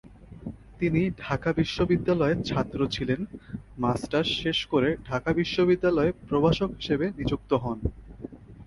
তিনি 0.79 1.01
ঢাকা 1.19 1.49
বিশ্ববিদ্যালয়ের 1.53 2.39
ছাত্র 2.45 2.79
ছিলেন, 2.87 3.21
মাস্টার্স 3.77 4.29
শেষ 4.41 4.59
করে 4.65 4.89
ঢাকা 5.05 5.29
বিশ্ববিদ্যালয়ে 5.33 6.11
প্রভাষক 6.27 6.69
হিসেবে 6.75 7.05
নিযুক্ত 7.17 7.51
হন। 7.63 7.77